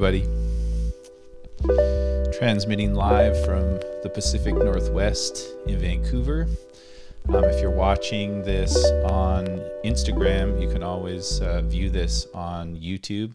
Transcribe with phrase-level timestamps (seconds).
[0.00, 0.22] everybody.
[2.38, 6.46] Transmitting live from the Pacific Northwest in Vancouver.
[7.28, 9.46] Um, if you're watching this on
[9.84, 13.34] Instagram, you can always uh, view this on YouTube.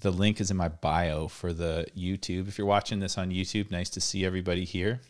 [0.00, 2.46] The link is in my bio for the YouTube.
[2.46, 5.00] If you're watching this on YouTube, nice to see everybody here.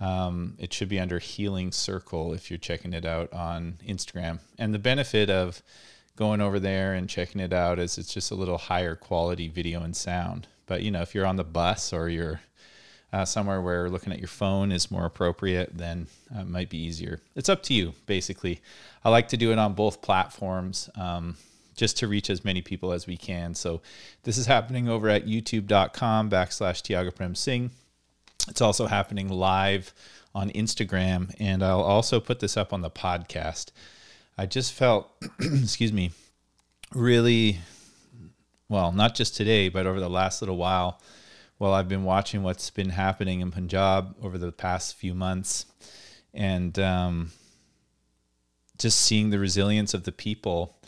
[0.00, 4.40] Um, it should be under Healing Circle if you're checking it out on Instagram.
[4.58, 5.62] And the benefit of
[6.16, 9.82] going over there and checking it out is it's just a little higher quality video
[9.82, 10.46] and sound.
[10.66, 12.40] But you know, if you're on the bus or you're
[13.12, 16.78] uh, somewhere where looking at your phone is more appropriate, then uh, it might be
[16.78, 17.20] easier.
[17.34, 18.60] It's up to you, basically.
[19.04, 20.88] I like to do it on both platforms.
[20.94, 21.36] Um,
[21.80, 23.54] just to reach as many people as we can.
[23.54, 23.80] So
[24.24, 27.70] this is happening over at youtube.com backslash Tiago Prem Singh.
[28.48, 29.94] It's also happening live
[30.34, 33.70] on Instagram, and I'll also put this up on the podcast.
[34.40, 36.12] I just felt, excuse me,
[36.94, 37.58] really
[38.70, 40.98] well, not just today, but over the last little while,
[41.58, 45.66] while I've been watching what's been happening in Punjab over the past few months,
[46.32, 47.32] and um,
[48.78, 50.78] just seeing the resilience of the people,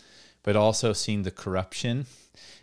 [0.43, 2.07] but also seeing the corruption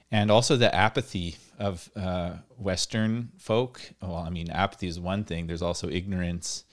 [0.10, 3.80] and also the apathy of uh, Western folk.
[4.02, 5.46] Well, I mean, apathy is one thing.
[5.46, 6.64] There's also ignorance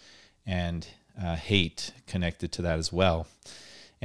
[0.46, 0.88] and
[1.22, 3.26] uh, hate connected to that as well.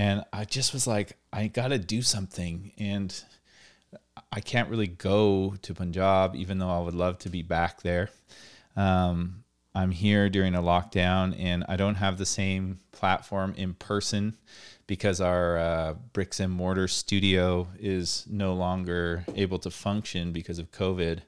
[0.01, 2.71] And I just was like, I got to do something.
[2.79, 3.23] And
[4.31, 8.09] I can't really go to Punjab, even though I would love to be back there.
[8.75, 9.43] Um,
[9.75, 14.37] I'm here during a lockdown and I don't have the same platform in person
[14.87, 20.71] because our uh, bricks and mortar studio is no longer able to function because of
[20.71, 21.19] COVID.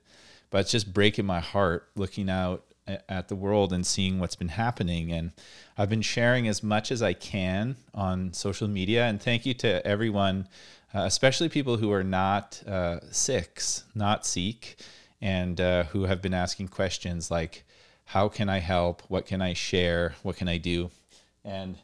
[0.49, 4.49] But it's just breaking my heart looking out at the world and seeing what's been
[4.49, 5.11] happening.
[5.11, 5.31] And
[5.77, 9.05] I've been sharing as much as I can on social media.
[9.05, 10.47] And thank you to everyone,
[10.93, 14.77] uh, especially people who are not uh, Sikhs, not Sikh,
[15.21, 17.63] and uh, who have been asking questions like,
[18.05, 19.01] how can I help?
[19.07, 20.15] What can I share?
[20.21, 20.91] What can I do?
[21.45, 21.77] And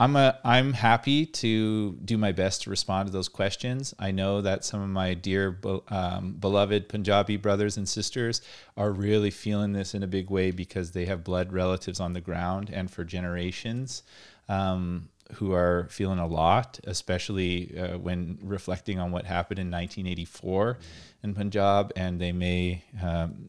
[0.00, 3.94] I'm a I'm happy to do my best to respond to those questions.
[3.98, 8.40] I know that some of my dear um, beloved Punjabi brothers and sisters
[8.76, 12.20] are really feeling this in a big way because they have blood relatives on the
[12.20, 14.04] ground and for generations
[14.48, 20.74] um, who are feeling a lot, especially uh, when reflecting on what happened in 1984
[20.74, 20.82] mm-hmm.
[21.24, 23.48] in Punjab, and they may um,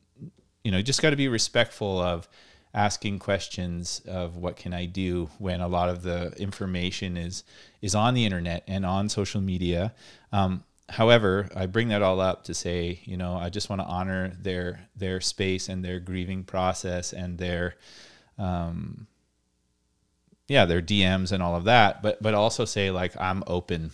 [0.64, 2.28] you know just got to be respectful of
[2.74, 7.44] asking questions of what can I do when a lot of the information is
[7.82, 9.94] is on the internet and on social media.
[10.32, 13.88] Um, however, I bring that all up to say, you know, I just want to
[13.88, 17.76] honor their their space and their grieving process and their
[18.38, 19.08] um,
[20.48, 23.92] yeah, their DMs and all of that, but but also say like I'm open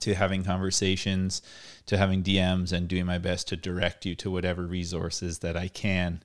[0.00, 1.42] to having conversations,
[1.86, 5.68] to having DMs and doing my best to direct you to whatever resources that I
[5.68, 6.22] can.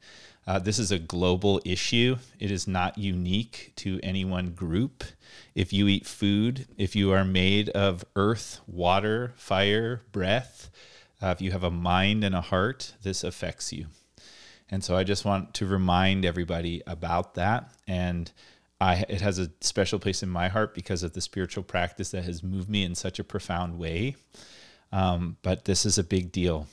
[0.48, 2.18] Uh, this is a global issue.
[2.40, 5.04] It is not unique to any one group.
[5.56, 10.70] If you eat food, if you are made of earth, water, fire, breath,
[11.22, 13.88] uh, if you have a mind and a heart, this affects you.
[14.70, 17.72] And so I just want to remind everybody about that.
[17.88, 18.32] And
[18.80, 22.26] I, it has a special place in my heart because of the spiritual practice that
[22.26, 24.16] has moved me in such a profound way.
[24.92, 26.68] Um, but this is a big deal.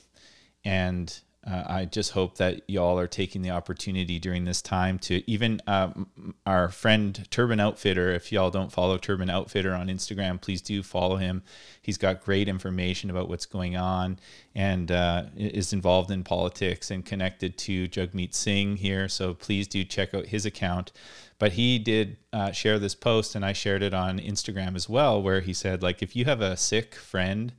[0.63, 5.29] And uh, I just hope that y'all are taking the opportunity during this time to
[5.29, 8.11] even um, our friend Turban Outfitter.
[8.11, 11.43] If y'all don't follow Turban Outfitter on Instagram, please do follow him.
[11.81, 14.19] He's got great information about what's going on
[14.55, 19.09] and uh, is involved in politics and connected to Jagmeet Singh here.
[19.09, 20.93] So please do check out his account.
[21.39, 25.21] But he did uh, share this post, and I shared it on Instagram as well,
[25.21, 27.51] where he said, like, if you have a sick friend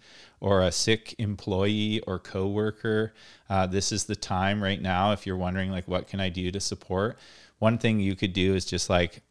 [0.45, 3.15] or a sick employee or coworker,
[3.49, 5.11] uh, this is the time right now.
[5.11, 7.17] If you're wondering like what can I do to support,
[7.61, 9.23] one thing you could do is just like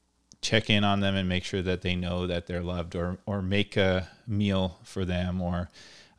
[0.41, 3.43] check in on them and make sure that they know that they're loved, or or
[3.43, 5.69] make a meal for them, or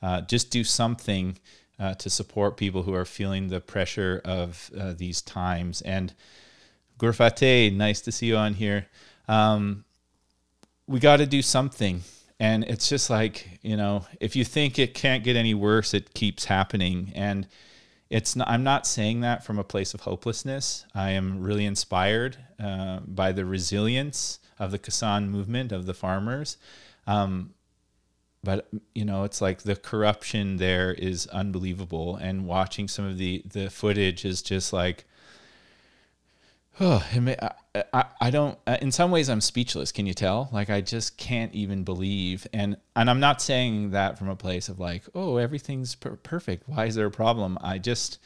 [0.01, 1.39] uh, just do something
[1.81, 5.83] uh, to support people who are feeling the pressure of uh, these times.
[5.83, 6.15] And
[7.01, 8.87] Gurfate, nice to see you on here.
[9.27, 9.85] Um,
[10.87, 12.03] we got to do something
[12.45, 16.13] and it's just like you know if you think it can't get any worse it
[16.13, 17.11] keeps happening.
[17.15, 17.47] And
[18.11, 20.85] it's not, i'm not saying that from a place of hopelessness.
[20.95, 26.59] I am really inspired uh, by the resilience of the Kisan movement of the farmers.
[27.07, 27.55] Um,
[28.43, 32.17] but you know it's like the corruption there is unbelievable.
[32.17, 35.07] And watching some of the the footage is just like
[36.81, 37.39] oh may,
[37.93, 40.49] I, I don't uh, in some ways i'm speechless can you tell?
[40.53, 44.69] Like i just can't even believe and and i'm not saying that from a place
[44.69, 47.59] of like oh everything's per- perfect why is there a problem?
[47.61, 48.19] I just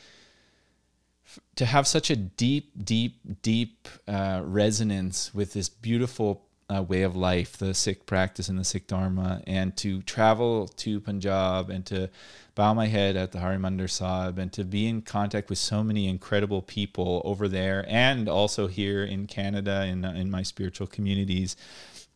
[1.56, 7.16] to have such a deep deep deep uh, resonance with this beautiful uh, way of
[7.16, 12.10] life, the Sikh practice and the Sikh Dharma, and to travel to Punjab and to
[12.54, 16.08] bow my head at the Harimandir Sahib and to be in contact with so many
[16.08, 21.56] incredible people over there and also here in Canada in, in my spiritual communities,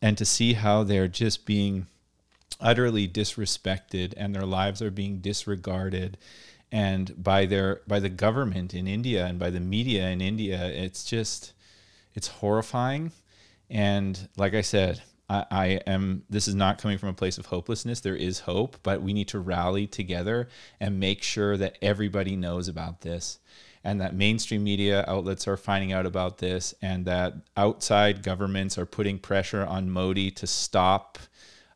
[0.03, 1.87] and to see how they're just being
[2.61, 6.19] utterly disrespected and their lives are being disregarded.
[6.71, 11.05] And by their by the government in India and by the media in India it's
[11.05, 11.53] just
[12.15, 13.13] it's horrifying
[13.73, 17.47] and like I said, I, I, am, this is not coming from a place of
[17.47, 18.01] hopelessness.
[18.01, 20.49] There is hope, but we need to rally together
[20.79, 23.39] and make sure that everybody knows about this
[23.83, 28.85] and that mainstream media outlets are finding out about this and that outside governments are
[28.85, 31.19] putting pressure on Modi to stop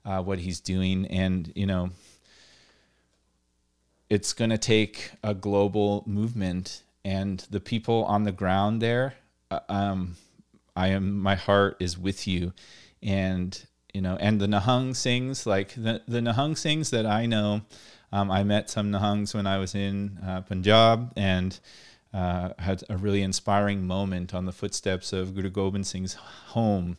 [0.04, 1.06] uh, what he's doing.
[1.06, 1.90] And, you know,
[4.10, 9.14] it's going to take a global movement and the people on the ground there.
[9.50, 10.16] Uh, um,
[10.76, 12.52] I am my heart is with you,
[13.02, 17.62] and you know, and the Nihang Singhs, like the the Nihang Singhs that I know.
[18.12, 21.58] Um, I met some Nihangs when I was in uh, Punjab and
[22.14, 26.98] uh, had a really inspiring moment on the footsteps of Guru Gobind Singh's home.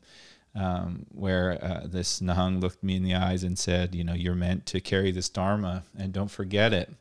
[0.55, 4.33] Um, where uh, this Nihang looked me in the eyes and said, You know, you're
[4.33, 6.91] meant to carry this Dharma and don't forget it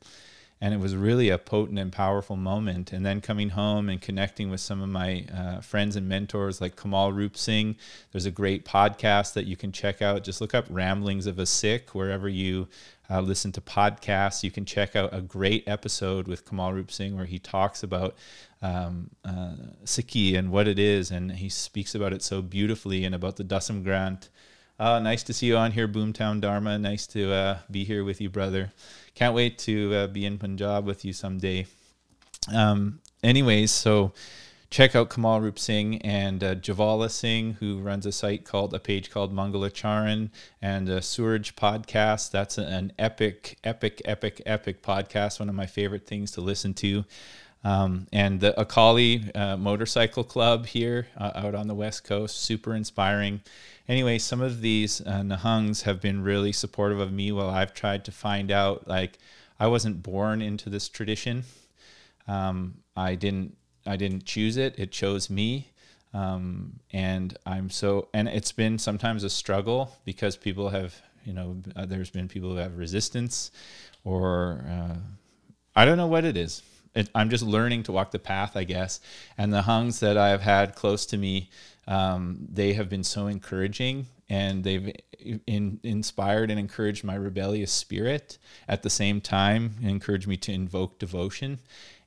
[0.61, 2.93] and it was really a potent and powerful moment.
[2.93, 6.81] And then coming home and connecting with some of my uh, friends and mentors like
[6.81, 7.77] Kamal Roop Singh.
[8.13, 10.25] There's a great podcast that you can check out.
[10.25, 12.69] Just look up Ramblings of a Sikh wherever you
[13.11, 14.43] uh, listen to podcasts.
[14.43, 18.15] You can check out a great episode with Kamal Roop Singh where he talks about
[18.63, 23.15] um, uh, Sikhi and what it is, and he speaks about it so beautifully and
[23.15, 24.31] about the Dasam Granth.
[24.79, 26.79] Uh, nice to see you on here, Boomtown Dharma.
[26.79, 28.73] Nice to uh, be here with you, brother
[29.17, 31.67] can't wait to uh, be in Punjab with you someday.
[32.55, 34.13] Um, anyways, so
[34.69, 38.79] check out Kamal Rup Singh and uh, Jvala Singh, who runs a site called a
[38.79, 40.29] page called Mangalacharan
[40.61, 41.01] and a
[41.57, 42.31] podcast.
[42.31, 45.41] That's an epic, epic, epic, epic podcast.
[45.41, 47.07] One of my favorite things to listen to.
[47.65, 52.75] Um, and the Akali uh, Motorcycle Club here uh, out on the West Coast, super
[52.75, 53.41] inspiring
[53.89, 58.05] anyway, some of these uh, Nihangs have been really supportive of me while I've tried
[58.07, 58.89] to find out.
[58.89, 59.19] Like,
[59.59, 61.45] I wasn't born into this tradition.
[62.29, 63.57] Um, I didn't.
[63.87, 64.75] I didn't choose it.
[64.79, 65.71] It chose me.
[66.13, 68.09] Um, and I'm so.
[68.13, 70.95] And it's been sometimes a struggle because people have.
[71.25, 73.51] You know, uh, there's been people who have resistance,
[74.05, 74.95] or uh,
[75.75, 76.63] I don't know what it is.
[76.97, 79.01] It, I'm just learning to walk the path, I guess.
[79.39, 81.51] And the hungs that I've had close to me
[81.87, 84.93] um, they have been so encouraging and they've
[85.47, 88.39] in, inspired and encouraged my rebellious spirit
[88.69, 91.61] at the same time encouraged me to invoke devotion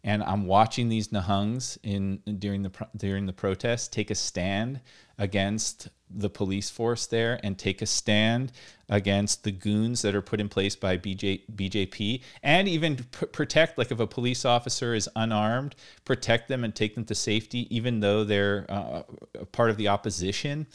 [0.03, 4.81] and I'm watching these Nihangs in during the during the protest take a stand
[5.18, 8.51] against the police force there and take a stand
[8.89, 13.77] against the goons that are put in place by BJ, BJP and even p- protect
[13.77, 15.75] like if a police officer is unarmed
[16.06, 19.03] protect them and take them to safety even though they're uh,
[19.51, 20.65] part of the opposition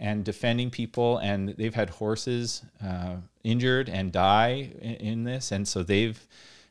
[0.00, 1.18] and defending people.
[1.18, 5.52] And they've had horses uh, injured and die in, in this.
[5.52, 6.18] And so they've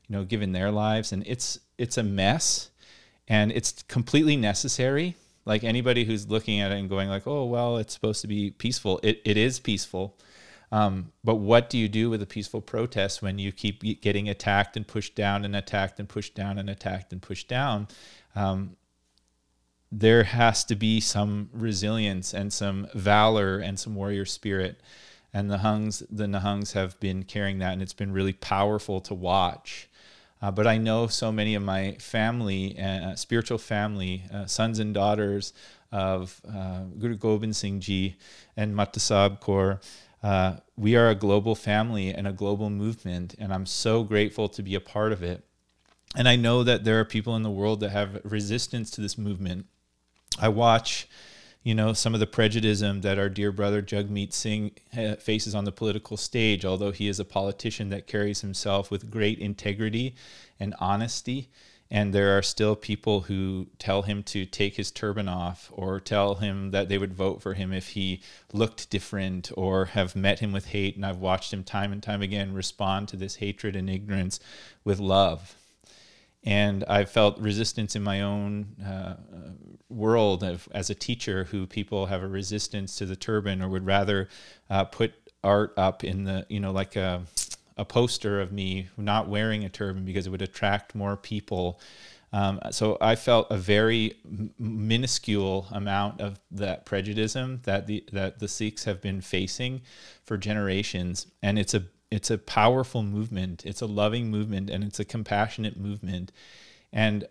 [0.08, 1.13] you know given their lives.
[1.13, 2.72] And it's it's a mess.
[3.27, 5.15] And it's completely necessary
[5.50, 8.51] like anybody who's looking at it and going like, oh well, it's supposed to be
[8.51, 9.00] peaceful.
[9.01, 10.15] It it is peaceful.
[10.72, 14.77] Um, but what do you do with a peaceful protest when you keep getting attacked
[14.77, 17.88] and pushed down and attacked and pushed down and attacked and pushed down?
[18.36, 18.77] Um,
[19.91, 24.79] there has to be some resilience and some valor and some warrior spirit.
[25.34, 29.15] And the Hungs, the Nihangs have been carrying that, and it's been really powerful to
[29.15, 29.88] watch.
[30.41, 34.93] Uh, but I know so many of my family, uh, spiritual family, uh, sons and
[34.93, 35.53] daughters
[35.91, 38.15] of uh, Guru Gobind Singh Ji
[38.55, 39.81] and Mata Sahib Kaur.
[40.24, 44.63] Uh, we are a global family and a global movement, and I'm so grateful to
[44.63, 45.43] be a part of it.
[46.15, 49.17] And I know that there are people in the world that have resistance to this
[49.17, 49.65] movement.
[50.39, 51.08] I watch
[51.63, 55.66] you know, some of the prejudice that our dear brother Jagmeet Singh uh, faces on
[55.66, 60.16] the political stage, although he is a politician that carries himself with great integrity
[60.60, 61.50] and honesty.
[61.92, 66.36] And there are still people who tell him to take his turban off or tell
[66.36, 68.22] him that they would vote for him if he
[68.54, 70.96] looked different or have met him with hate.
[70.96, 74.39] And I've watched him time and time again respond to this hatred and ignorance
[74.84, 75.56] with love
[76.43, 79.15] And I felt resistance in my own uh,
[79.89, 83.86] world of, as a teacher who people have a resistance to the turban or would
[83.86, 84.29] rather
[84.69, 87.24] uh, put art up in the, you know, like a,
[87.77, 91.79] a poster of me not wearing a turban because it would attract more people.
[92.31, 94.15] Um, so I felt a very
[94.60, 99.81] minuscule amount of that prejudice that the that the Sikhs have been facing
[100.24, 103.66] for generations, and it's a it's a powerful movement.
[103.66, 106.32] It's a loving movement, and it's a compassionate movement.
[106.92, 107.28] And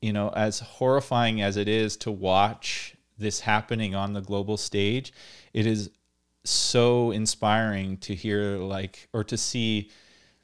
[0.00, 5.12] you know, as horrifying as it is to watch this happening on the global stage,
[5.52, 5.90] it is
[6.44, 9.90] so inspiring to hear like or to see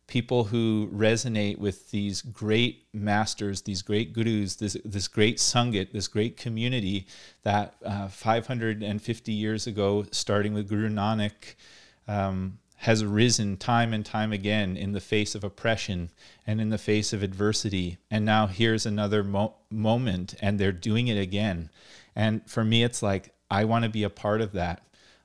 [0.07, 6.09] people who resonate with these great masters, these great gurus, this this great sangat, this
[6.09, 7.07] great community
[7.43, 11.55] that uh, 550 years ago, starting with Guru Nanak,
[12.07, 16.11] um, has risen time and time again in the face of oppression
[16.47, 17.99] and in the face of adversity.
[18.11, 21.71] And now here's another mo- moment, and they're doing it again.
[22.15, 24.83] And for me, it's like, I want to be a part of that.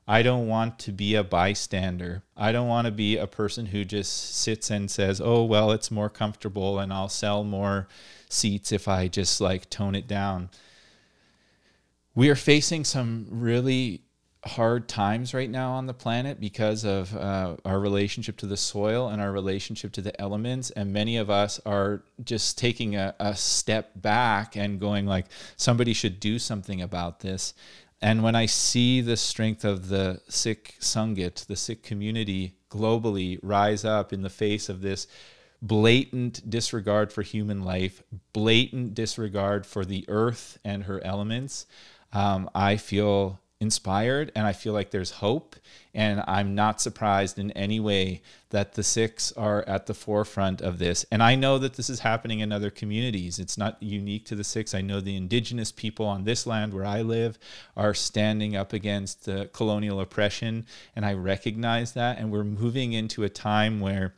[0.07, 2.23] I don't want to be a bystander.
[2.35, 5.91] I don't want to be a person who just sits and says, oh, well, it's
[5.91, 7.87] more comfortable and I'll sell more
[8.27, 10.49] seats if I just like tone it down.
[12.15, 14.01] We are facing some really
[14.45, 19.09] hard times right now on the planet because of uh, our relationship to the soil
[19.09, 20.69] and our relationship to the elements.
[20.71, 25.25] And many of us are just taking a, a step back and going like
[25.57, 27.53] somebody should do something about this.
[28.01, 33.83] And when i see the strength of the sikh sangat the sikh community globally rise
[33.83, 35.05] up in the face of this
[35.61, 41.65] blatant disregard for human life blatant disregard for the earth and her elements
[42.13, 45.55] um, i feel inspired and I feel like there's hope.
[45.93, 50.79] And I'm not surprised in any way that the Sikhs are at the forefront of
[50.79, 51.05] this.
[51.11, 53.37] And I know that this is happening in other communities.
[53.37, 54.73] It's not unique to the Sikhs.
[54.73, 57.37] I know the indigenous people on this land where I live
[57.75, 60.65] are standing up against the colonial oppression.
[60.95, 62.17] And I recognize that.
[62.17, 64.13] And we're moving into a time where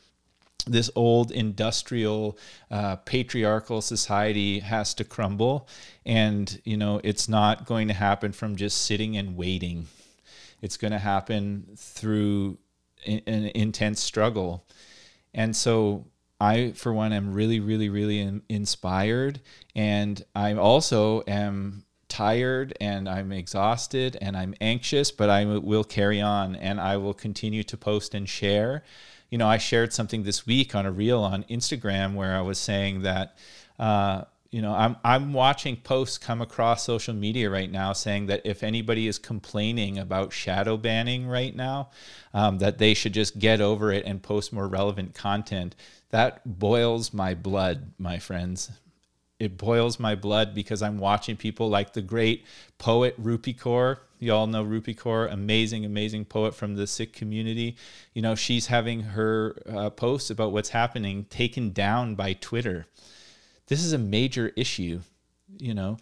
[0.63, 2.37] this old industrial
[2.69, 5.67] uh, patriarchal society has to crumble.
[6.05, 9.87] And you know it's not going to happen from just sitting and waiting.
[10.61, 12.59] It's going to happen through
[13.05, 14.65] an intense struggle.
[15.33, 16.07] And so
[16.39, 19.41] i for one am really really really inspired.
[19.75, 26.19] And i also am tired and i'm exhausted and i'm anxious but i will carry
[26.19, 28.83] on and i will continue to post and share
[29.31, 32.59] you know, I shared something this week on a reel on Instagram where I was
[32.59, 33.37] saying that,
[33.79, 38.41] uh, you know, I'm I'm watching posts come across social media right now saying that
[38.43, 41.91] if anybody is complaining about shadow banning right now,
[42.33, 45.75] um, that they should just get over it and post more relevant content.
[46.09, 48.69] That boils my blood, my friends
[49.41, 52.45] it boils my blood because I'm watching people like the great
[52.77, 53.97] poet Rupi Kaur.
[54.19, 57.75] You all know Rupi Kaur, amazing, amazing poet from the Sikh community.
[58.13, 62.85] You know, she's having her uh, posts about what's happening taken down by Twitter.
[63.65, 64.99] This is a major issue
[65.57, 65.97] you know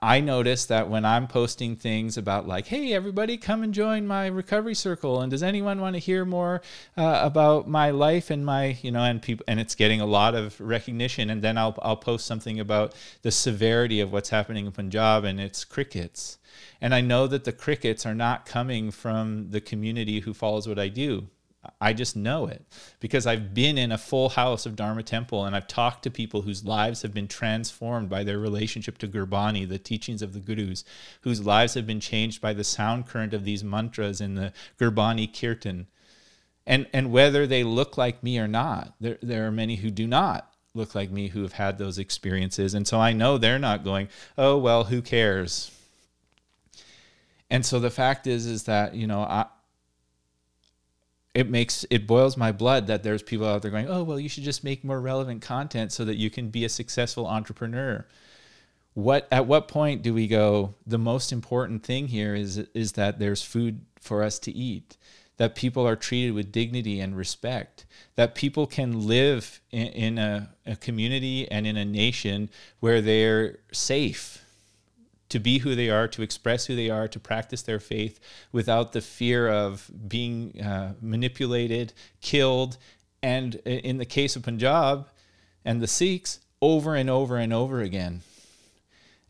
[0.00, 4.26] i notice that when i'm posting things about like hey everybody come and join my
[4.26, 6.62] recovery circle and does anyone want to hear more
[6.96, 10.34] uh, about my life and my you know and people and it's getting a lot
[10.34, 14.72] of recognition and then i'll i'll post something about the severity of what's happening in
[14.72, 16.38] punjab and it's crickets.
[16.80, 20.78] And i know that the crickets are not coming from the community who follows what
[20.78, 21.28] i do
[21.80, 22.64] I just know it
[23.00, 26.42] because I've been in a full house of Dharma Temple and I've talked to people
[26.42, 30.84] whose lives have been transformed by their relationship to Gurbani, the teachings of the Gurus,
[31.22, 35.26] whose lives have been changed by the sound current of these mantras in the Gurbani
[35.26, 35.86] Kirtan.
[36.66, 40.06] And, and whether they look like me or not, there, there are many who do
[40.06, 42.74] not look like me who have had those experiences.
[42.74, 45.70] And so I know they're not going, oh, well, who cares?
[47.50, 49.46] And so the fact is, is that, you know, I,
[51.36, 54.28] it makes it boils my blood that there's people out there going, "Oh, well, you
[54.28, 58.06] should just make more relevant content so that you can be a successful entrepreneur."
[58.94, 63.18] What at what point do we go, the most important thing here is is that
[63.18, 64.96] there's food for us to eat,
[65.36, 70.48] that people are treated with dignity and respect, that people can live in, in a,
[70.64, 72.48] a community and in a nation
[72.80, 74.45] where they're safe
[75.28, 78.20] to be who they are, to express who they are, to practice their faith
[78.52, 82.76] without the fear of being uh, manipulated, killed,
[83.22, 85.08] and in the case of Punjab
[85.64, 88.22] and the Sikhs, over and over and over again,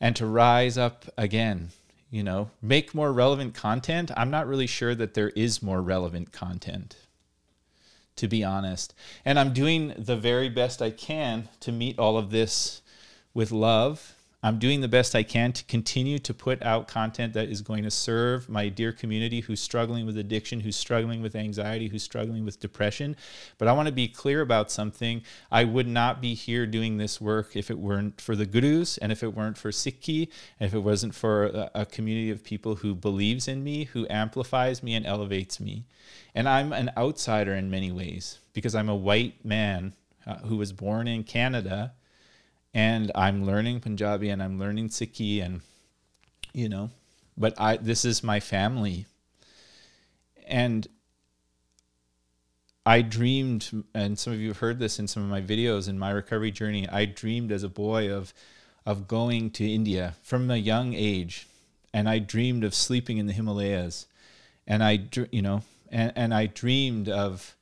[0.00, 1.70] and to rise up again.
[2.10, 4.10] You know, make more relevant content.
[4.16, 6.96] I'm not really sure that there is more relevant content.
[8.16, 8.94] to be honest.
[9.24, 12.80] And I'm doing the very best I can to meet all of this
[13.34, 14.15] with love
[14.46, 17.82] I'm doing the best I can to continue to put out content that is going
[17.82, 22.44] to serve my dear community who's struggling with addiction, who's struggling with anxiety, who's struggling
[22.44, 23.16] with depression.
[23.58, 25.22] But I want to be clear about something.
[25.50, 29.10] I would not be here doing this work if it weren't for the gurus and
[29.10, 30.28] if it weren't for Sikhi,
[30.60, 34.06] and if it wasn't for a, a community of people who believes in me, who
[34.08, 35.86] amplifies me and elevates me.
[36.36, 40.72] And I'm an outsider in many ways because I'm a white man uh, who was
[40.72, 41.94] born in Canada
[42.74, 45.60] and I'm learning Punjabi and I'm learning Sikhi and
[46.52, 46.90] you know,
[47.36, 49.06] but I this is my family.
[50.46, 50.86] And
[52.86, 55.98] I dreamed, and some of you have heard this in some of my videos in
[55.98, 56.88] my recovery journey.
[56.88, 58.32] I dreamed as a boy of
[58.86, 61.48] of going to India from a young age,
[61.92, 64.06] and I dreamed of sleeping in the Himalayas,
[64.64, 65.00] and I,
[65.32, 67.55] you know, and, and I dreamed of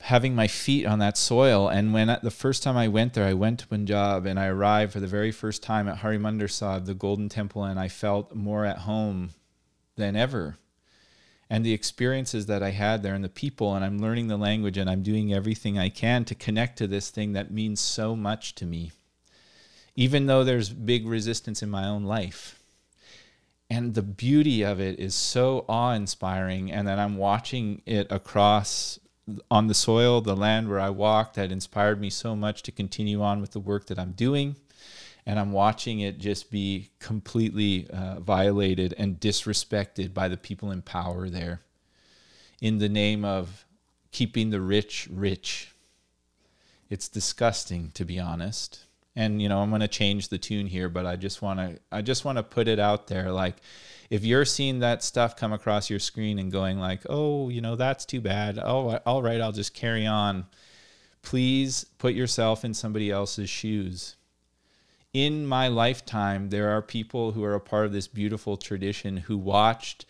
[0.00, 1.68] having my feet on that soil.
[1.68, 4.92] And when the first time I went there, I went to Punjab and I arrived
[4.92, 8.64] for the very first time at Harmandir Sahib, the Golden Temple, and I felt more
[8.64, 9.30] at home
[9.96, 10.56] than ever.
[11.50, 14.76] And the experiences that I had there and the people, and I'm learning the language
[14.76, 18.54] and I'm doing everything I can to connect to this thing that means so much
[18.56, 18.92] to me,
[19.96, 22.62] even though there's big resistance in my own life.
[23.70, 28.98] And the beauty of it is so awe inspiring, and that I'm watching it across
[29.50, 33.22] on the soil, the land where I walked, that inspired me so much to continue
[33.22, 34.56] on with the work that I'm doing.
[35.26, 40.80] And I'm watching it just be completely uh, violated and disrespected by the people in
[40.80, 41.60] power there
[42.60, 43.66] in the name of
[44.10, 45.74] keeping the rich rich.
[46.88, 48.80] It's disgusting, to be honest.
[49.14, 51.78] And, you know, I'm going to change the tune here, but I just want to,
[51.92, 53.30] I just want to put it out there.
[53.30, 53.56] Like,
[54.10, 57.76] if you're seeing that stuff come across your screen and going like, "Oh, you know,
[57.76, 58.58] that's too bad.
[58.58, 60.46] Oh, all right, I'll just carry on."
[61.22, 64.16] Please put yourself in somebody else's shoes.
[65.12, 69.36] In my lifetime, there are people who are a part of this beautiful tradition who
[69.36, 70.06] watched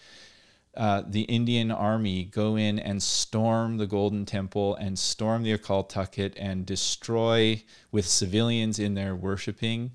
[0.76, 6.32] uh, the Indian army go in and storm the Golden Temple and storm the Akal
[6.36, 9.90] and destroy with civilians in there worshiping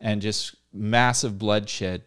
[0.00, 2.02] and just massive bloodshed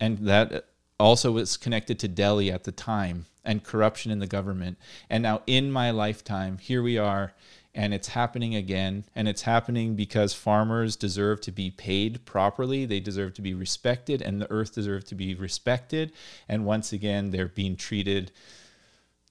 [0.00, 0.64] and that
[0.98, 4.78] also was connected to Delhi at the time and corruption in the government.
[5.08, 7.32] And now, in my lifetime, here we are,
[7.74, 9.04] and it's happening again.
[9.14, 14.22] And it's happening because farmers deserve to be paid properly, they deserve to be respected,
[14.22, 16.12] and the earth deserves to be respected.
[16.48, 18.32] And once again, they're being treated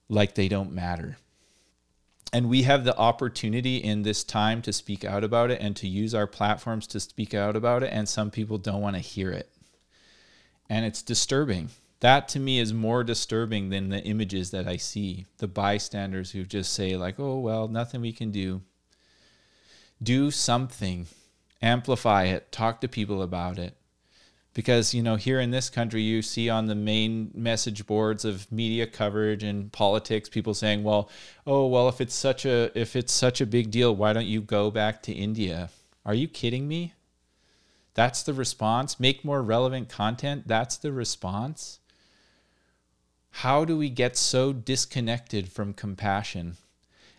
[0.08, 1.18] like they don't matter.
[2.32, 5.88] And we have the opportunity in this time to speak out about it and to
[5.88, 7.92] use our platforms to speak out about it.
[7.92, 9.50] And some people don't want to hear it
[10.70, 11.68] and it's disturbing.
[11.98, 15.26] That to me is more disturbing than the images that I see.
[15.38, 18.62] The bystanders who just say, like, oh, well, nothing we can do.
[20.02, 21.08] Do something,
[21.60, 23.76] amplify it, talk to people about it.
[24.54, 28.50] Because, you know, here in this country, you see on the main message boards of
[28.50, 31.10] media coverage and politics, people saying, well,
[31.46, 34.40] oh, well, if it's such a if it's such a big deal, why don't you
[34.40, 35.70] go back to India?
[36.04, 36.94] Are you kidding me?
[37.94, 39.00] That's the response.
[39.00, 40.46] Make more relevant content.
[40.46, 41.80] That's the response.
[43.30, 46.56] How do we get so disconnected from compassion?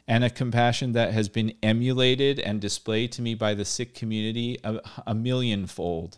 [0.07, 4.57] And a compassion that has been emulated and displayed to me by the Sikh community
[4.63, 6.17] a, a millionfold.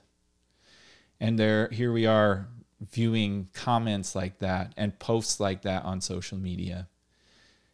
[1.19, 2.47] And there, here we are
[2.91, 6.87] viewing comments like that and posts like that on social media.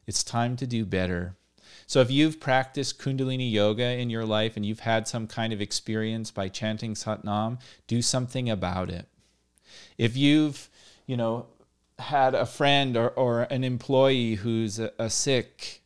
[0.05, 1.35] It's time to do better.
[1.89, 5.59] So if you've practiced Kundalini yoga in your life and you've had some kind of
[5.59, 9.07] experience by chanting Satnam, do something about it.
[9.97, 10.69] If you've,
[11.07, 11.47] you know,
[11.97, 15.81] had a friend or, or an employee who's a, a Sikh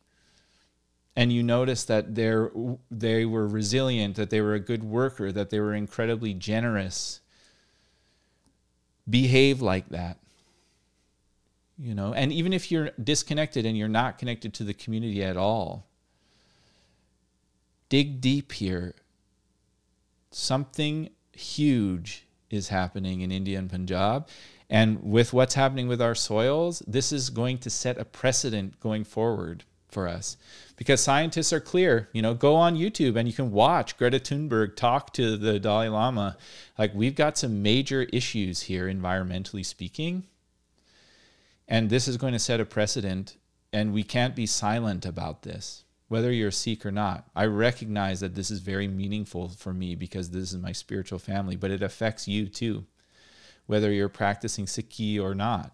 [1.16, 2.50] and you notice that they're,
[2.90, 7.20] they were resilient, that they were a good worker, that they were incredibly generous,
[9.08, 10.18] behave like that
[11.76, 15.36] you know and even if you're disconnected and you're not connected to the community at
[15.36, 15.88] all
[17.94, 18.92] dig deep here.
[20.32, 24.26] Something huge is happening in India and Punjab.
[24.68, 29.04] And with what's happening with our soils, this is going to set a precedent going
[29.04, 30.36] forward for us.
[30.74, 34.74] Because scientists are clear, you know, go on YouTube and you can watch Greta Thunberg
[34.74, 36.36] talk to the Dalai Lama.
[36.76, 40.26] Like, we've got some major issues here, environmentally speaking.
[41.68, 43.36] And this is going to set a precedent,
[43.72, 47.26] and we can't be silent about this whether you're a Sikh or not.
[47.34, 51.56] I recognize that this is very meaningful for me because this is my spiritual family,
[51.56, 52.84] but it affects you too,
[53.66, 55.72] whether you're practicing Sikhi or not.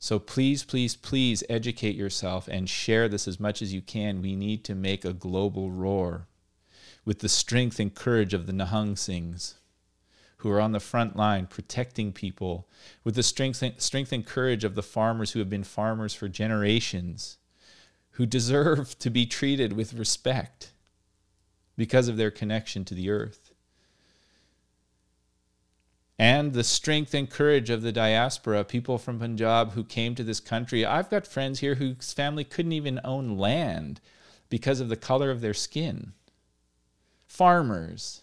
[0.00, 4.20] So please, please, please educate yourself and share this as much as you can.
[4.20, 6.26] We need to make a global roar
[7.04, 9.54] with the strength and courage of the Nihang Singhs
[10.38, 12.66] who are on the front line protecting people,
[13.04, 17.38] with the strength strength and courage of the farmers who have been farmers for generations,
[18.12, 20.72] who deserve to be treated with respect
[21.76, 23.52] because of their connection to the earth
[26.22, 30.38] and the strength and courage of the diaspora, people from Punjab who came to this
[30.38, 30.86] country.
[30.86, 34.00] I've got friends here whose family couldn't even own land
[34.48, 36.12] because of the color of their skin.
[37.26, 38.22] Farmers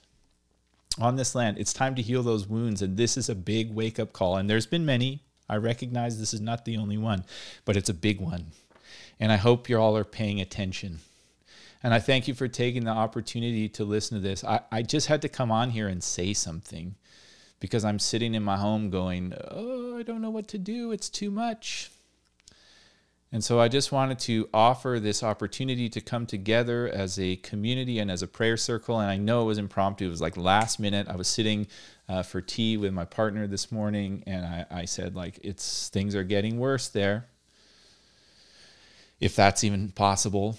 [0.97, 1.57] on this land.
[1.57, 4.37] It's time to heal those wounds, and this is a big wake up call.
[4.37, 5.23] And there's been many.
[5.49, 7.25] I recognize this is not the only one,
[7.65, 8.45] but it's a big one.
[9.19, 10.99] And I hope you all are paying attention.
[11.83, 14.43] And I thank you for taking the opportunity to listen to this.
[14.43, 16.95] I, I just had to come on here and say something
[17.59, 20.91] because I'm sitting in my home going, oh, I don't know what to do.
[20.91, 21.91] It's too much.
[23.31, 27.99] And so I just wanted to offer this opportunity to come together as a community
[27.99, 28.99] and as a prayer circle.
[28.99, 30.07] And I know it was impromptu.
[30.07, 31.07] It was like last minute.
[31.07, 31.67] I was sitting
[32.07, 36.15] uh, for tea with my partner this morning, and I, I said, like, it's things
[36.15, 37.27] are getting worse there,
[39.19, 40.57] if that's even possible.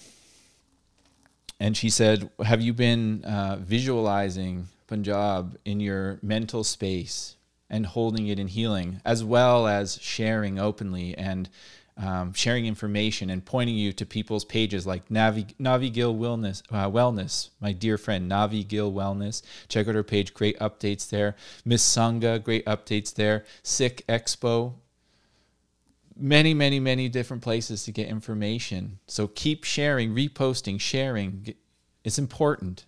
[1.58, 7.36] And she said, Have you been uh, visualizing Punjab in your mental space
[7.68, 11.48] and holding it in healing, as well as sharing openly and
[11.96, 16.88] um, sharing information and pointing you to people's pages like Navi, Navi Gill Wellness, uh,
[16.90, 19.42] Wellness, my dear friend Navi Gill Wellness.
[19.68, 21.36] Check out her page, great updates there.
[21.64, 23.44] Miss Sangha, great updates there.
[23.62, 24.74] Sikh Expo,
[26.20, 28.98] many, many, many different places to get information.
[29.06, 31.54] So keep sharing, reposting, sharing.
[32.04, 32.84] It's important.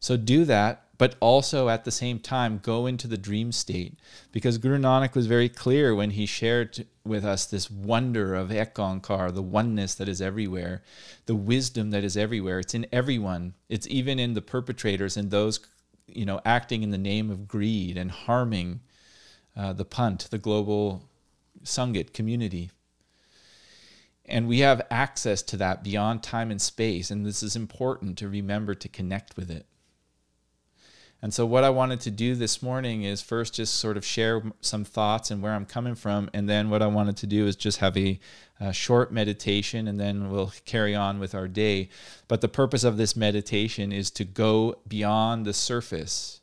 [0.00, 3.98] So do that but also at the same time go into the dream state
[4.32, 9.34] because Guru Nanak was very clear when he shared with us this wonder of Ekankar,
[9.34, 10.82] the oneness that is everywhere,
[11.26, 12.60] the wisdom that is everywhere.
[12.60, 13.54] It's in everyone.
[13.68, 15.60] It's even in the perpetrators and those
[16.06, 18.80] you know acting in the name of greed and harming
[19.56, 21.08] uh, the punt, the global
[21.66, 22.70] Sangat community.
[24.24, 28.28] And we have access to that beyond time and space, and this is important to
[28.28, 29.66] remember to connect with it.
[31.22, 34.42] And so, what I wanted to do this morning is first just sort of share
[34.60, 36.28] some thoughts and where I'm coming from.
[36.34, 38.20] And then, what I wanted to do is just have a,
[38.60, 41.88] a, short meditation, and then we'll carry on with our day.
[42.28, 46.42] But the purpose of this meditation is to go beyond the surface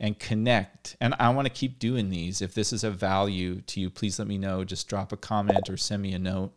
[0.00, 0.96] and connect.
[1.00, 2.40] And I want to keep doing these.
[2.40, 4.64] If this is of value to you, please let me know.
[4.64, 6.52] Just drop a comment or send me a note.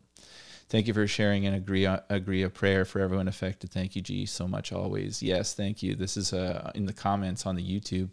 [0.70, 3.72] Thank you for sharing and agree agree a prayer for everyone affected.
[3.72, 5.22] Thank you, G, so much always.
[5.22, 5.96] Yes, thank you.
[5.96, 8.10] This is uh, in the comments on the YouTube.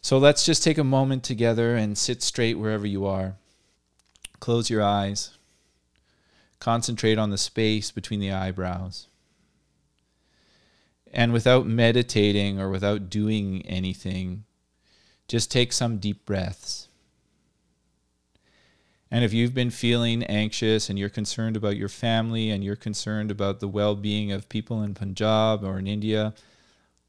[0.00, 3.36] So let's just take a moment together and sit straight wherever you are.
[4.40, 5.38] Close your eyes.
[6.58, 9.06] Concentrate on the space between the eyebrows.
[11.14, 14.44] And without meditating or without doing anything,
[15.28, 16.88] just take some deep breaths.
[19.12, 23.30] And if you've been feeling anxious and you're concerned about your family and you're concerned
[23.30, 26.34] about the well being of people in Punjab or in India,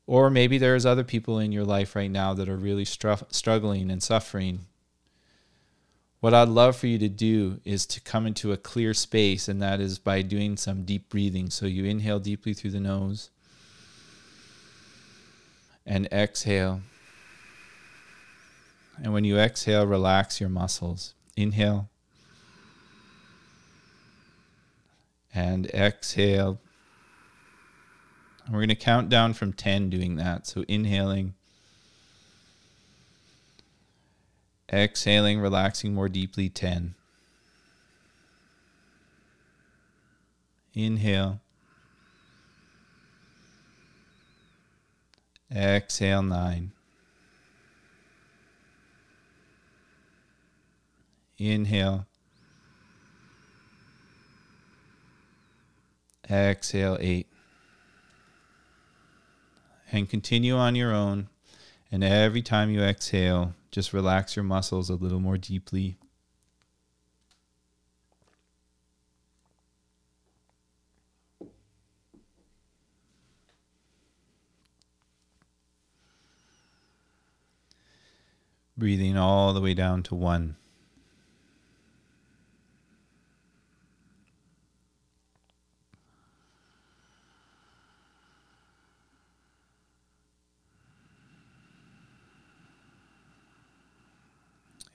[0.05, 3.89] or maybe there's other people in your life right now that are really stru- struggling
[3.89, 4.67] and suffering,
[6.19, 9.59] what I'd love for you to do is to come into a clear space, and
[9.63, 11.49] that is by doing some deep breathing.
[11.49, 13.31] So you inhale deeply through the nose
[15.85, 16.81] and exhale.
[19.03, 21.13] And when you exhale, relax your muscles.
[21.35, 21.89] Inhale.
[25.35, 26.59] and exhale.
[28.47, 30.47] We're going to count down from 10 doing that.
[30.47, 31.33] So inhaling,
[34.71, 36.95] exhaling, relaxing more deeply 10.
[40.73, 41.41] Inhale.
[45.53, 46.71] Exhale 9.
[51.37, 52.07] Inhale.
[56.29, 57.27] Exhale, eight.
[59.91, 61.29] And continue on your own.
[61.91, 65.97] And every time you exhale, just relax your muscles a little more deeply.
[78.77, 80.57] Breathing all the way down to one.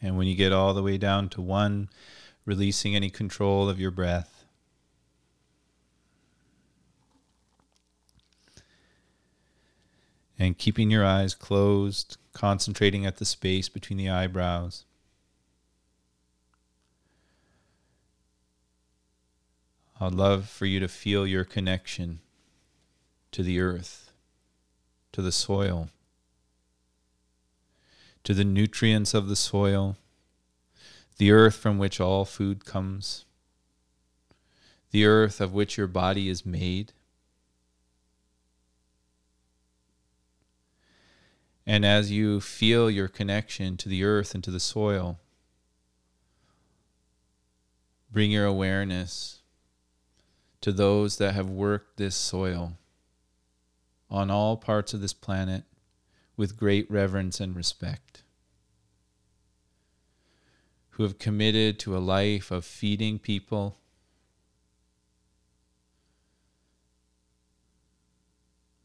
[0.02, 1.88] And when you get all the way down to one,
[2.44, 4.39] releasing any control of your breath.
[10.40, 14.85] And keeping your eyes closed, concentrating at the space between the eyebrows.
[20.00, 22.20] I'd love for you to feel your connection
[23.33, 24.12] to the earth,
[25.12, 25.90] to the soil,
[28.24, 29.98] to the nutrients of the soil,
[31.18, 33.26] the earth from which all food comes,
[34.90, 36.94] the earth of which your body is made.
[41.66, 45.18] And as you feel your connection to the earth and to the soil,
[48.11, 49.40] bring your awareness
[50.61, 52.77] to those that have worked this soil
[54.11, 55.64] on all parts of this planet
[56.37, 58.23] with great reverence and respect,
[60.90, 63.77] who have committed to a life of feeding people.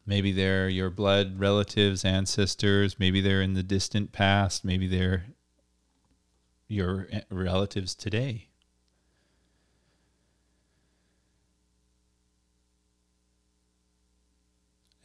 [0.06, 2.98] Maybe they're your blood relatives, ancestors.
[2.98, 4.64] Maybe they're in the distant past.
[4.64, 5.26] Maybe they're
[6.68, 8.48] your eh, relatives today.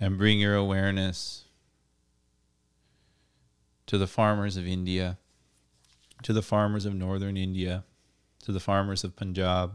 [0.02, 1.46] and bring your awareness
[3.86, 5.20] to the farmers of India,
[6.24, 7.84] to the farmers of northern India,
[8.44, 9.74] to the farmers of Punjab.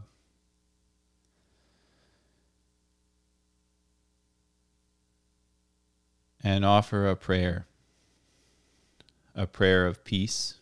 [6.43, 7.65] And offer a prayer,
[9.35, 10.55] a prayer of peace,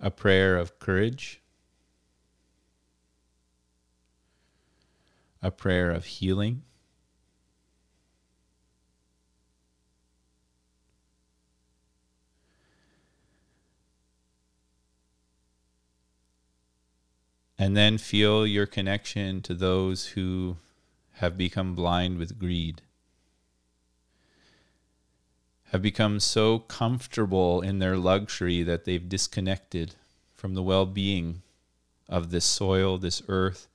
[0.00, 1.40] a prayer of courage
[5.42, 6.62] a prayer of healing.
[17.60, 20.58] And then feel your connection to those who
[21.18, 22.82] have become blind with greed,
[25.70, 29.94] have become so comfortable in their luxury that they've disconnected
[30.34, 31.42] from the well being
[32.08, 33.68] of this soil, this earth,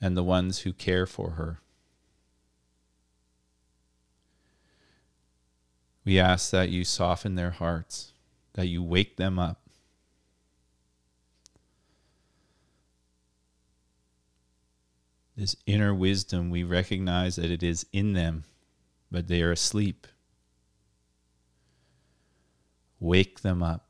[0.00, 1.60] and the ones who care for her.
[6.04, 8.12] We ask that you soften their hearts,
[8.54, 9.59] that you wake them up.
[15.36, 18.44] This inner wisdom, we recognize that it is in them,
[19.10, 20.06] but they are asleep.
[22.98, 23.86] Wake them up.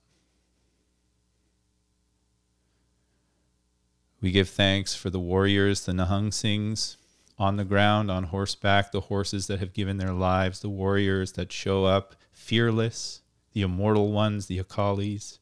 [4.20, 6.96] We give thanks for the warriors, the Nihang Singhs,
[7.38, 11.50] on the ground, on horseback, the horses that have given their lives, the warriors that
[11.50, 13.22] show up fearless,
[13.54, 15.38] the immortal ones, the Akalis,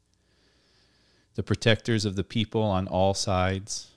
[1.34, 3.88] the protectors of the people on all sides.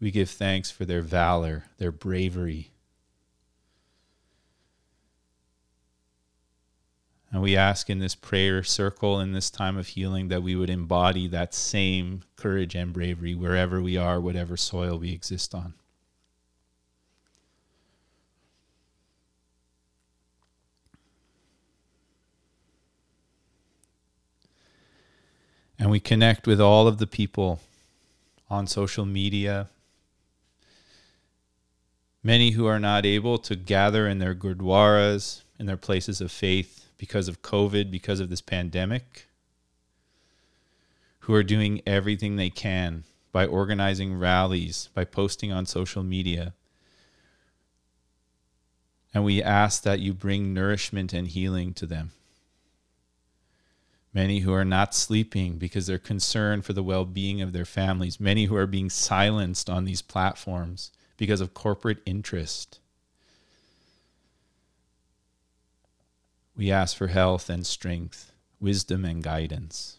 [0.00, 2.70] We give thanks for their valor, their bravery,
[7.30, 10.70] And we ask in this prayer circle, in this time of healing, that we would
[10.70, 15.74] embody that same courage and bravery wherever we are, whatever soil we exist on.
[25.78, 27.60] And we connect with all of the people
[28.50, 29.68] on social media,
[32.22, 36.86] many who are not able to gather in their gurdwaras, in their places of faith
[36.98, 39.26] because of COVID, because of this pandemic,
[41.20, 46.54] who are doing everything they can by organizing rallies, by posting on social media.
[49.14, 52.12] And we ask that you bring nourishment and healing to them.
[54.12, 58.18] Many who are not sleeping because they're concerned for the well being of their families.
[58.18, 62.78] Many who are being silenced on these platforms because of corporate interest.
[66.56, 69.98] We ask for health and strength, wisdom and guidance.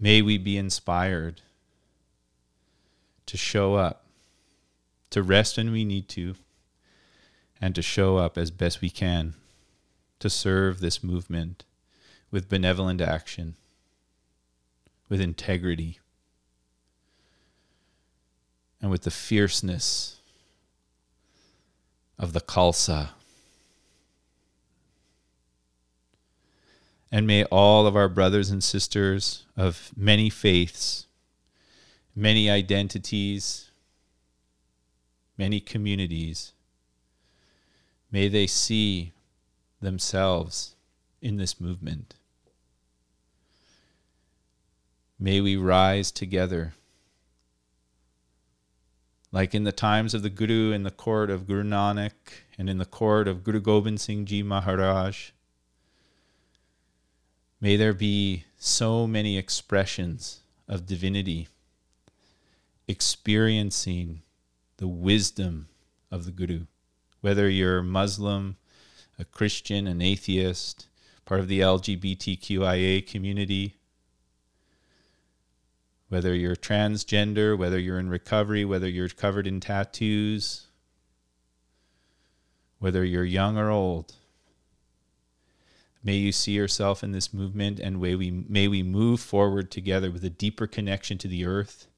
[0.00, 1.42] May we be inspired
[3.26, 4.04] to show up,
[5.10, 6.36] to rest when we need to,
[7.60, 9.34] and to show up as best we can
[10.20, 11.64] to serve this movement
[12.30, 13.56] with benevolent action,
[15.08, 15.98] with integrity,
[18.80, 20.16] and with the fierceness
[22.18, 23.10] of the Khalsa.
[27.10, 31.06] And may all of our brothers and sisters of many faiths,
[32.14, 33.70] many identities,
[35.38, 36.52] many communities,
[38.12, 39.12] may they see
[39.80, 40.74] themselves
[41.22, 42.14] in this movement.
[45.18, 46.74] May we rise together.
[49.30, 52.12] Like in the times of the Guru in the court of Guru Nanak
[52.56, 55.30] and in the court of Guru Gobind Singh Ji Maharaj,
[57.60, 61.48] may there be so many expressions of divinity
[62.86, 64.22] experiencing
[64.78, 65.68] the wisdom
[66.10, 66.66] of the Guru.
[67.20, 68.56] Whether you're Muslim,
[69.18, 70.88] a Christian, an atheist,
[71.26, 73.77] part of the LGBTQIA community,
[76.08, 80.66] whether you're transgender, whether you're in recovery, whether you're covered in tattoos,
[82.78, 84.14] whether you're young or old.
[86.02, 90.10] May you see yourself in this movement and may we, may we move forward together
[90.10, 91.88] with a deeper connection to the earth,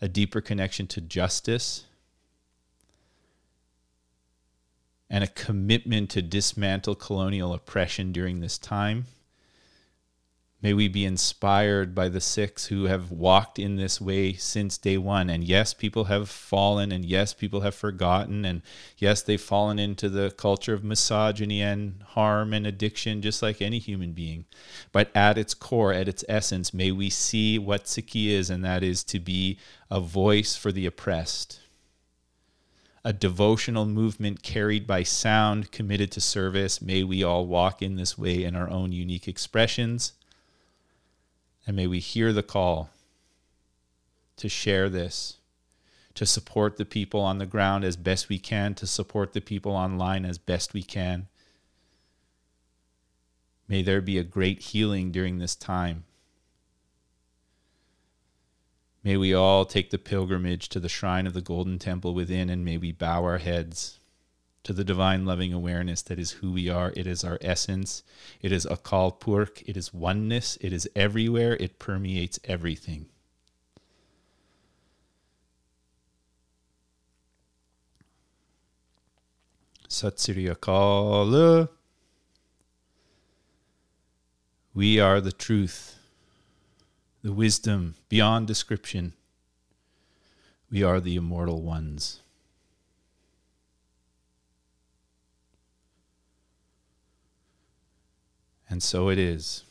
[0.00, 1.84] a deeper connection to justice,
[5.10, 9.06] and a commitment to dismantle colonial oppression during this time.
[10.62, 14.96] May we be inspired by the Sikhs who have walked in this way since day
[14.96, 15.28] one.
[15.28, 18.62] And yes, people have fallen, and yes, people have forgotten, and
[18.96, 23.80] yes, they've fallen into the culture of misogyny and harm and addiction, just like any
[23.80, 24.44] human being.
[24.92, 28.84] But at its core, at its essence, may we see what Sikhi is, and that
[28.84, 29.58] is to be
[29.90, 31.58] a voice for the oppressed,
[33.04, 36.80] a devotional movement carried by sound, committed to service.
[36.80, 40.12] May we all walk in this way in our own unique expressions
[41.66, 42.90] and may we hear the call
[44.36, 45.38] to share this,
[46.14, 49.72] to support the people on the ground as best we can, to support the people
[49.72, 51.28] online as best we can.
[53.68, 56.04] May there be a great healing during this time.
[59.04, 62.64] May we all take the pilgrimage to the shrine of the Golden Temple within, and
[62.64, 63.98] may we bow our heads
[64.64, 66.92] to the divine loving awareness that is who we are.
[66.96, 68.02] It is our essence.
[68.40, 69.62] It is Akal Purkh.
[69.66, 70.56] It is oneness.
[70.60, 71.56] It is everywhere.
[71.58, 73.06] It permeates everything.
[79.88, 81.68] Sat Sri Akal.
[84.74, 85.98] We are the truth,
[87.22, 89.12] the wisdom beyond description.
[90.70, 92.20] We are the immortal ones.
[98.72, 99.64] And so it is.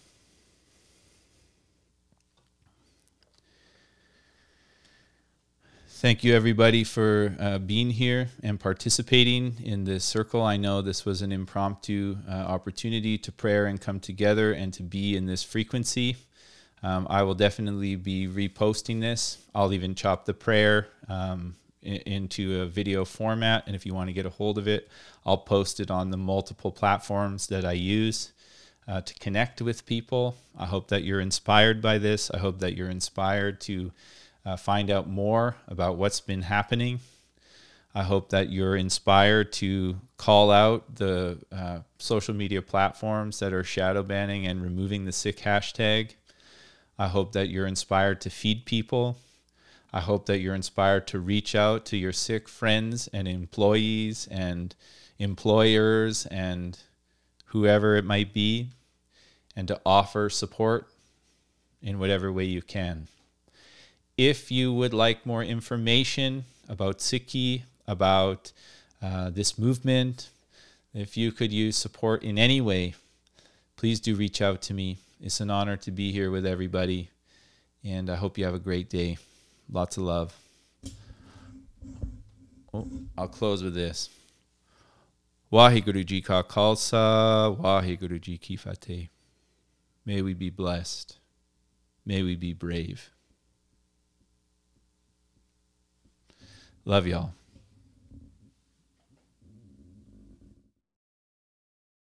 [5.88, 10.44] Thank you, everybody, for uh, being here and participating in this circle.
[10.44, 14.84] I know this was an impromptu uh, opportunity to prayer and come together and to
[14.84, 16.18] be in this frequency.
[16.84, 19.40] Um, I will definitely be reposting this.
[19.56, 23.64] I'll even chop the prayer um, into a video format.
[23.66, 24.90] And if you want to get a hold of it,
[25.26, 28.32] I'll post it on the multiple platforms that I use
[28.88, 30.36] uh, to connect with people.
[30.58, 32.32] I hope that you're inspired by this.
[32.32, 33.92] I hope that you're inspired to
[34.46, 37.00] uh, find out more about what's been happening.
[37.94, 43.64] I hope that you're inspired to call out the uh, social media platforms that are
[43.64, 46.12] shadow banning and removing the Sikh hashtag.
[46.98, 49.18] I hope that you're inspired to feed people.
[49.92, 54.74] I hope that you're inspired to reach out to your Sikh friends and employees and
[55.20, 56.80] employers and
[57.52, 58.70] whoever it might be,
[59.56, 60.88] and to offer support
[61.82, 63.08] in whatever way you can.
[64.18, 68.52] If you would like more information about Sikhi, about
[69.02, 70.30] uh, this movement,
[70.94, 72.94] if you could use support in any way,
[73.76, 74.98] please do reach out to me.
[75.22, 77.10] It's an honor to be here with everybody,
[77.84, 79.18] and I hope you have a great day.
[79.70, 80.36] Lots of love.
[82.74, 82.88] Oh,
[83.18, 84.10] I'll close with this.
[85.52, 89.10] Waheguru Ji Ka Khalsa, Waheguru Ji Ki Fateh.
[90.06, 91.18] May we be blessed.
[92.06, 93.12] May we be brave.
[96.86, 97.34] Love y'all.